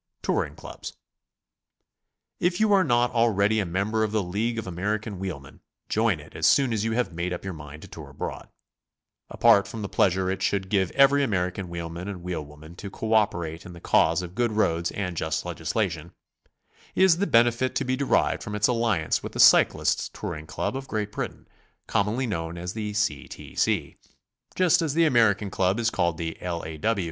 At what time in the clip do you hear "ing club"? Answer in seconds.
20.33-20.75